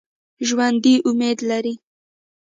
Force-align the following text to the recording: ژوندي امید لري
ژوندي 0.47 0.95
امید 1.07 1.39
لري 1.49 1.75